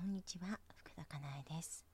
[0.00, 1.84] こんにちは福田かなえです。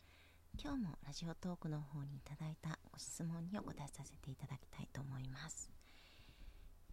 [0.63, 5.73] 今日もラジオトークの方にいただいたご質問にお答えさせていただきたいと思います。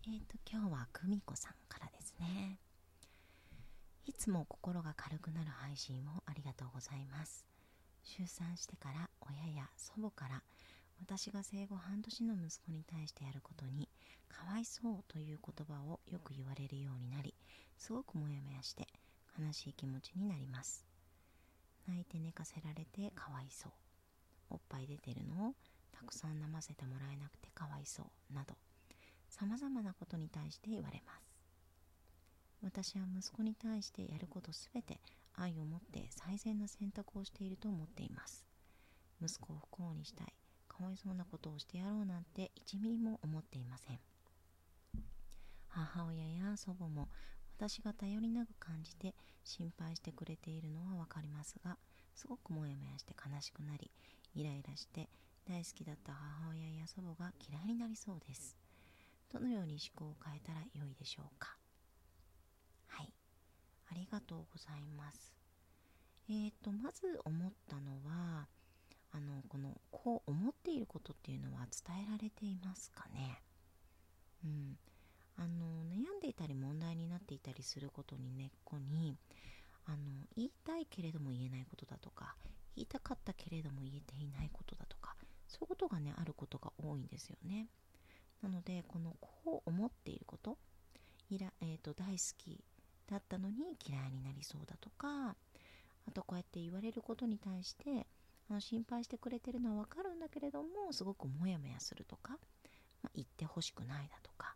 [0.07, 2.57] えーと今日は久美子さんからですね。
[4.07, 7.46] いつも心が軽くなる配信をありがとうございます。
[8.02, 10.42] 出産してから親や祖母から
[11.00, 13.88] 私が生後半年の息子に対してやることに
[14.30, 17.36] かわいそうという言葉をよく言われるようになり
[17.77, 18.88] すごくモヤモヤして
[19.40, 20.92] 悲しい気持ちになります。
[21.87, 23.71] 泣いて寝かせられてかわいそう。
[24.49, 25.49] おっぱい出てるの？
[25.49, 25.55] を
[25.91, 28.33] たくさん飲ませてもらえなくてかわいそう。
[28.33, 28.55] など。
[29.29, 31.23] さまざまなことに対して言われます。
[32.61, 34.99] 私は息子に対してやることすべて
[35.35, 38.45] 愛を持って最善な選択をしていると思っています。
[39.21, 40.34] 息子を不幸にしたい。
[40.67, 43.99] かわいそうなことをしてやろうなんて1ミリも思っていません。
[45.67, 47.09] 母親や祖母も
[47.57, 51.77] 私が頼りなく感じて心配してくれているのは分かりますが
[52.16, 53.90] すごくモヤモヤして悲しくなり
[54.35, 55.09] イライラして
[55.48, 58.55] 大好きだった母親や祖母が嫌いになりそうです。
[59.31, 61.57] どのように思考を変えたらよいでしょうか？
[62.87, 63.13] はい。
[63.91, 65.34] ありがとうございます。
[66.30, 68.48] えーとまず思ったのは
[69.12, 73.42] あのこのこう思っていることっていうのは伝えられていますかね？
[74.46, 74.78] うん。
[75.38, 79.17] あの悩んでいたり問題になっていたりすることに根っこに
[79.86, 79.98] あの
[80.36, 82.36] 言いたいけれども言えないことだとか
[82.75, 85.16] 言いたかったけれども言えていないことだとか
[85.48, 87.67] そういうことがねあることが多いんですよね。
[88.42, 90.58] なのでこのこう思っていること
[91.30, 92.62] いら、えーと、大好き
[93.08, 95.36] だったのに嫌いになりそうだとか
[96.06, 98.06] あとこうやって言われることに対して
[98.50, 102.34] あの心配してくれてるのは分かるんだけれどもすごくモヤモヤするとか、
[103.02, 104.56] まあ、言ってほしくないだとか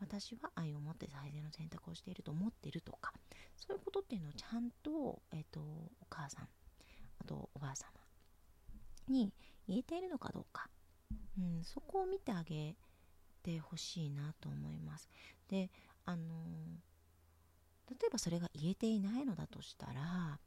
[0.00, 3.12] 私は愛を持って最善の選択をしていると思ってるとか
[3.56, 6.48] そういうことっていうのをちゃんと,、えーと、お母さん
[7.20, 7.88] あとおばあ様
[9.08, 9.32] に
[9.68, 10.68] 言えているのかどうか、
[11.38, 12.76] うん、そこを見てあげ
[13.42, 15.08] てほしいなと思います。
[15.48, 15.70] で
[16.04, 16.24] あの
[17.88, 20.38] 例えばそれが言えていないのだとしたら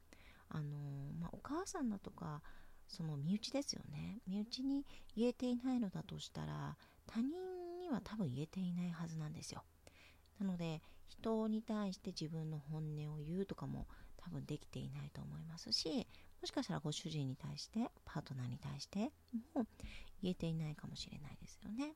[0.50, 0.77] あの、
[1.19, 2.41] まあ、お母さんだとか
[2.88, 4.22] その身内ですよね。
[4.27, 4.85] 身内に
[5.16, 7.31] 言えていないのだとしたら他人
[7.93, 9.63] は多分言えていないはずなんですよ。
[10.39, 13.87] なので人に対して自分の本音を言うとかも
[14.17, 16.07] 多分できていないと思いますし
[16.41, 19.11] もしかしたらご主人に対してパートナーに対して
[19.53, 19.65] も
[20.21, 21.93] 言えていないかもしれないですよね。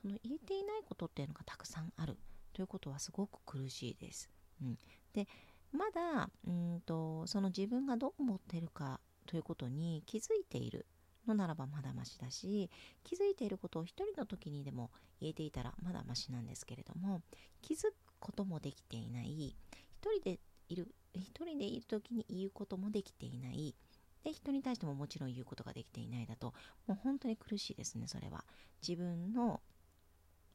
[0.00, 2.18] その言えていないことっていうのがたくさんある
[2.52, 4.28] ということはすごく苦しいです。
[4.60, 4.78] うん、
[5.12, 5.26] で
[5.72, 10.86] まだうんとその自分がどう思ってるかということに気づいている
[11.26, 12.70] のならばまだましだし
[13.04, 14.90] 気づいていることを一人の時にでも
[15.20, 17.22] 言えていたらまだましなんですけれども
[17.60, 19.56] 気づくこともできていない
[19.90, 20.38] 一人で
[20.68, 23.74] いる一人でいる時に言うこともできていない
[24.24, 26.54] で人に対してももちろん言うことができていないだと
[26.86, 28.44] もう本当に苦しいですねそれは。
[28.86, 29.60] 自分の、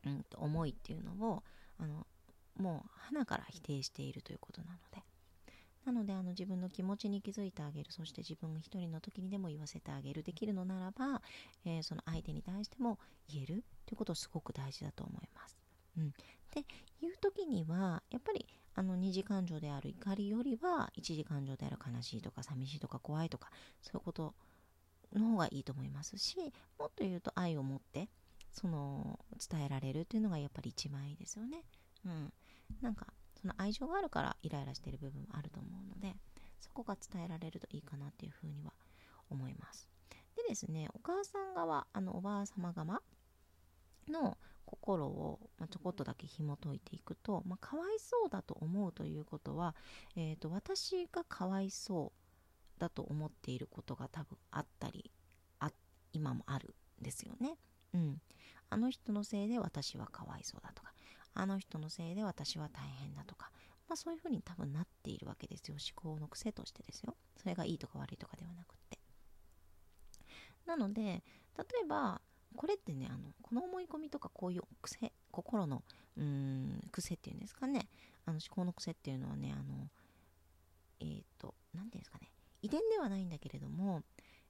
[0.06, 1.44] うん、思いっていうのを
[1.78, 2.08] あの
[2.56, 5.04] もう花から否定しているということなので。
[5.88, 11.22] なのであの自分の気持ちに気づいてあげるそして自分が一人の時にでも言わせてあげるできるのならば、
[11.66, 13.00] えー、その相手に対しても
[13.32, 15.58] 言えるということすごく大事だと思います。
[15.98, 16.12] うん、
[16.54, 16.66] で
[17.00, 23.50] 言う時にはやっぱりあの二次感情である怒りよりは一次感情である悲しいとか寂しいとか怖いとか
[23.82, 24.36] そういうこと
[25.14, 26.36] の方がいいと思いますし
[26.78, 28.10] もっと言うと愛を持って
[28.52, 29.20] その
[29.50, 31.64] 伝えられるというのがやっぱり一番いいですよね。
[32.06, 32.34] うん、
[32.82, 33.08] なんか
[33.48, 36.18] その愛情があるからイライラしている部分もあると思うので
[36.60, 38.74] そこが伝えられるといいかなっていうふうには
[39.30, 39.88] 思います
[40.36, 43.02] でですねお母さん側あのおばあ様側
[44.10, 49.76] の心を、ま、ちょこっとだけ紐解いていくと、まあ、かわいそうだと思うということは、
[50.18, 52.12] えーと、私がかわいそ
[52.78, 55.10] うだと思っていることが多分あったり
[55.60, 55.72] あ
[56.12, 57.58] 今もあるんですよね。
[57.94, 58.22] うん、
[58.70, 60.92] あの人のせいで私はかわいそうだとか
[61.40, 63.52] あの人のせいで私は大変だとか、
[63.88, 65.76] まあ、そういうふうに多分なっているわけですよ。
[65.76, 67.16] 思考の癖としてですよ。
[67.38, 69.00] それがいいとか悪いとかではなくって。
[70.66, 72.22] なので例えば
[72.56, 75.84] これってねあのこの思い込みとかこういう癖心の
[76.18, 77.88] うーん癖っていうんですかね。
[78.26, 79.90] あの思考の癖っていうのはねあの
[81.00, 82.32] えっ、ー、と何て言うんですかね。
[82.64, 84.02] 遺伝ではないんだけれども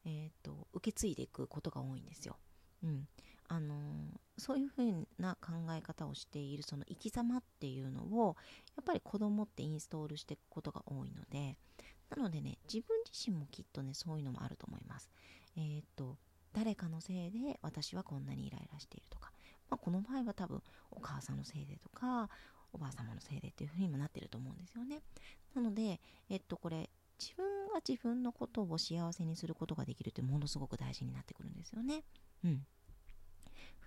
[0.05, 2.37] えっ、ー、と受け継いでいくことが多いんですよ。
[2.83, 3.07] うん、
[3.49, 3.75] あの
[4.37, 8.35] そういうふうな考え方をしているその生き様っていうのを
[8.75, 11.57] やっぱり子供ってインストールしていくことが多いので
[12.15, 15.09] なのでね自分自身もきっとねそういうのもあると思います
[15.55, 16.17] えー、っと
[16.53, 19.31] 誰かのせいで私はこんなにイライラしているとか、
[19.69, 20.61] まあ、この場合は多分
[20.91, 22.29] お母さんのせいでとか
[22.73, 25.01] おばあ様のせいでっていうふうにもなってると思うんですよね
[25.55, 26.89] なのでえっとこれ
[27.19, 32.03] 自分が自分のことを幸せにすることができるってものすごく大事になってくるんですよね。
[32.43, 32.65] うん。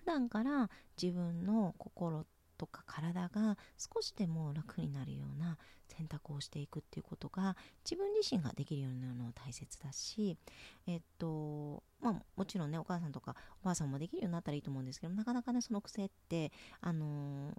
[0.01, 0.71] 普段から
[1.01, 2.25] 自分の心
[2.57, 5.59] とか体が少しでも楽になるような
[5.89, 10.39] 選択をしていくっていうことが自分自身ができるようになるのは大切だし、
[10.87, 16.51] えっと、まあもちろんね、お母さんとかおばあさんもできるようになったらいいと思うんですけど、なかなかね、その癖って、
[16.81, 17.53] あの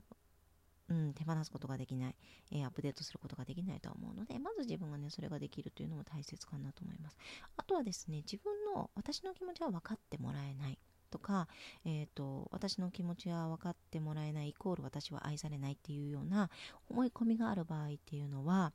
[0.89, 2.15] うん、手放すことができない、
[2.51, 7.17] えー、アップデートすることができないとは思うので、まず自分がね、それができるというのも大切かなと思います。
[7.57, 10.77] あとはですね、自分の、私の気持ちは分かってもらえない。
[11.11, 11.47] とか、
[11.85, 16.49] えーと、私の気持ちは分かってもらえないイコール私は愛されないっていうような
[16.89, 18.71] 思い込みがある場合っていうのは、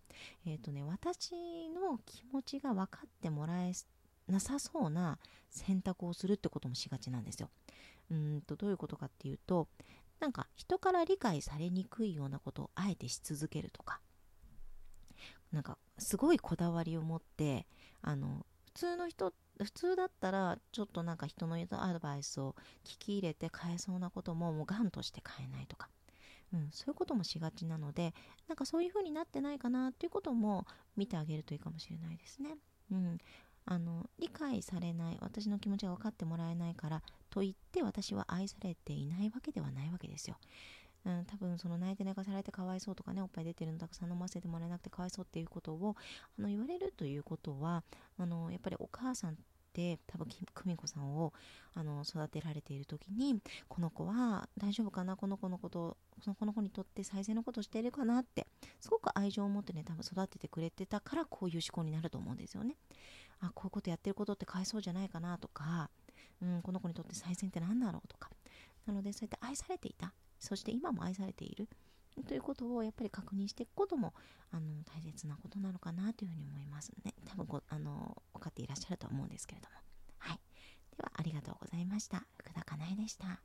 [0.46, 1.32] えーとね、私
[1.70, 3.72] の気持ちが分かってもらえ
[4.28, 5.18] なさそうな
[5.50, 7.48] 選択をするってこともしがちなんですよ。
[8.10, 9.66] うんとどういうことかっていうと
[10.20, 14.00] なんか人から理解されにくいようなことをあえてし続けるとか
[15.50, 17.66] なんかすごいこだわりを持って
[18.02, 22.54] あの普通の人って普通だったらちょっとなんか人の言うアドバイスを
[22.84, 25.88] 聞き入れて変えそうなことももうガンとして変えないとか、
[26.52, 28.14] うん、そういうこともしがちなので
[28.48, 30.66] なんかそういう風になってないかなっていうことも
[30.96, 32.56] 見てあげるといいかもしれないですね。
[32.90, 33.18] うん、
[33.64, 40.36] あの理解されない私の気持ちが分かってもらえないからといって私は愛されていないわけではないわけですよ。
[41.06, 45.94] うん、多分その泣いて寝かされてかわいそうとかねおっぱい出てるのたくさん飲ませてもらえなくてかわいそうっていうことを
[46.36, 47.84] あの言われるということは
[48.18, 49.36] あのやっぱりお母さんっ
[49.72, 51.32] て多分久美子さんを
[51.74, 53.38] あの育てられている時に
[53.68, 58.48] この子は大丈夫かなこの子のことそのこの子にとって最善のことをしているかなって
[58.80, 62.74] すごく愛情を持ってね多分育ててくれてたからこういう思考になると思うんですよね。
[63.38, 65.90] あこういうことやってることってかわいそうじゃないかなとか、
[66.40, 68.30] うん、この子にとって最善って何だろうとか。
[68.86, 70.14] なのでそうやって愛されていた。
[70.38, 71.68] そして今も愛されている
[72.26, 74.14] ということをやっぱり確認していくことも
[74.50, 77.14] あの大切なことなのかなというふうに思いますね。
[77.26, 79.76] 多分あの分かっていらっしゃると思うんですけれども。
[80.18, 80.40] はい。
[80.96, 82.24] ではありがとうございました。
[82.38, 83.40] 福田かなえでした。